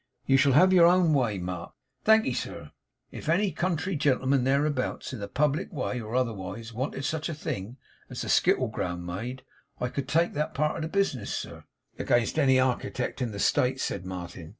'You 0.25 0.35
shall 0.35 0.53
have 0.53 0.73
your 0.73 0.87
own 0.87 1.13
way, 1.13 1.37
Mark.' 1.37 1.73
'Thank'ee, 2.05 2.33
sir. 2.33 2.71
If 3.11 3.29
any 3.29 3.51
country 3.51 3.95
gentleman 3.95 4.45
thereabouts, 4.45 5.13
in 5.13 5.19
the 5.19 5.27
public 5.27 5.71
way, 5.71 6.01
or 6.01 6.15
otherwise, 6.15 6.73
wanted 6.73 7.05
such 7.05 7.29
a 7.29 7.35
thing 7.35 7.77
as 8.09 8.23
a 8.23 8.27
skittle 8.29 8.67
ground 8.69 9.05
made, 9.05 9.43
I 9.79 9.89
could 9.89 10.07
take 10.07 10.33
that 10.33 10.55
part 10.55 10.77
of 10.83 10.91
the 10.91 10.97
bis'ness, 10.99 11.29
sir.' 11.31 11.65
'Against 11.99 12.39
any 12.39 12.59
architect 12.59 13.21
in 13.21 13.31
the 13.31 13.37
States,' 13.37 13.83
said 13.83 14.03
Martin. 14.03 14.49